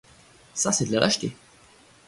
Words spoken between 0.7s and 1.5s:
c'est de la lâcheté.